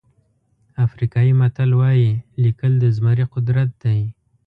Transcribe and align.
افریقایي 0.85 1.31
متل 1.41 1.69
وایي 1.79 2.09
لیکل 2.43 2.71
د 2.79 2.85
زمري 2.95 3.25
قدرت 3.33 3.69
دی. 3.83 3.99